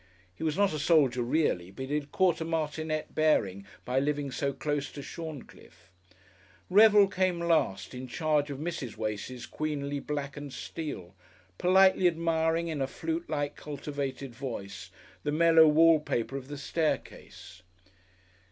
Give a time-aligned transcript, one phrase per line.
[0.33, 4.31] (He was not a soldier really, but he had caught a martinet bearing by living
[4.31, 5.91] so close to Shorncliffe.)
[6.71, 8.97] Revel came last, in charge of Mrs.
[8.97, 11.13] Wace's queenly black and steel,
[11.59, 14.89] politely admiring in a flute like cultivated voice
[15.21, 17.61] the mellow wall paper of the staircase.